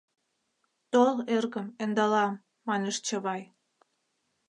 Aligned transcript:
—Тол, 0.91 1.15
эргым, 1.35 1.67
ӧндалам,— 1.83 2.41
манеш 2.67 2.97
Чавай. 3.05 3.41